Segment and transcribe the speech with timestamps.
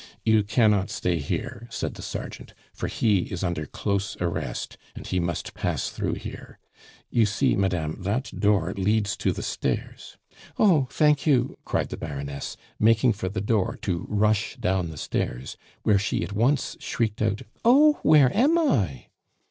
[0.25, 5.19] "You cannot stay here," said the sergeant, "for he is under close arrest, and he
[5.19, 6.57] must pass through here.
[7.11, 10.17] You see, madame, that door leads to the stairs"
[10.57, 10.87] "Oh!
[10.89, 15.99] thank you!" cried the Baroness, making for the door, to rush down the stairs, where
[15.99, 17.99] she at once shrieked out, "Oh!
[18.01, 19.05] where am I?"